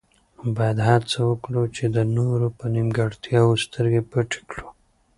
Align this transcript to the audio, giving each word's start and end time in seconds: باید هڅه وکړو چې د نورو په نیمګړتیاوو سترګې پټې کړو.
باید 0.55 0.77
هڅه 0.89 1.17
وکړو 1.29 1.63
چې 1.75 1.83
د 1.95 1.97
نورو 2.17 2.47
په 2.57 2.65
نیمګړتیاوو 2.73 3.61
سترګې 3.65 4.01
پټې 4.11 4.41
کړو. 4.49 4.67